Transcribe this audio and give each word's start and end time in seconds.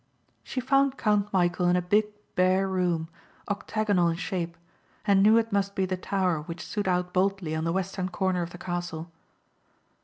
She 0.41 0.59
found 0.59 0.97
Count 0.97 1.31
Michæl 1.31 1.69
in 1.69 1.75
a 1.75 1.81
big 1.83 2.07
bare 2.33 2.67
room, 2.67 3.07
octagonal 3.47 4.07
in 4.09 4.15
shape 4.15 4.57
and 5.05 5.21
knew 5.21 5.37
it 5.37 5.51
must 5.51 5.75
be 5.75 5.85
the 5.85 5.95
tower 5.95 6.41
which 6.41 6.65
stood 6.65 6.87
out 6.87 7.13
boldly 7.13 7.53
on 7.53 7.65
the 7.65 7.71
western 7.71 8.09
corner 8.09 8.41
of 8.41 8.49
the 8.49 8.57
castle. 8.57 9.11